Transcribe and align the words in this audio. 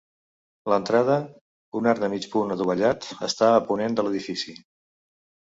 L'entrada, 0.71 1.17
un 1.81 1.89
arc 1.91 2.01
de 2.05 2.09
mig 2.13 2.25
punt 2.37 2.55
adovellat, 2.57 3.07
està 3.29 3.51
a 3.59 3.61
ponent 3.69 4.01
de 4.01 4.09
l'edifici. 4.09 4.59